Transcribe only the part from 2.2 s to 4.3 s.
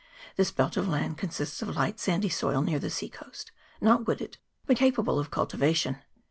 soil near the sea coast, not